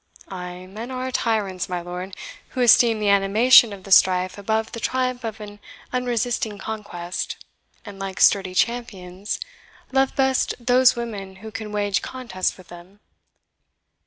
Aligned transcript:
Ay, 0.29 0.65
men 0.65 0.89
are 0.89 1.11
tyrants, 1.11 1.69
my 1.69 1.79
lord, 1.79 2.15
who 2.57 2.61
esteem 2.61 2.99
the 2.99 3.09
animation 3.11 3.71
of 3.71 3.83
the 3.83 3.91
strife 3.91 4.35
above 4.35 4.71
the 4.71 4.79
triumph 4.79 5.23
of 5.23 5.39
an 5.39 5.59
unresisting 5.93 6.57
conquest, 6.57 7.37
and, 7.85 7.99
like 7.99 8.19
sturdy 8.19 8.55
champions, 8.55 9.39
love 9.91 10.15
best 10.15 10.55
those 10.59 10.95
women 10.95 11.35
who 11.45 11.51
can 11.51 11.71
wage 11.71 12.01
contest 12.01 12.57
with 12.57 12.69
them. 12.69 12.99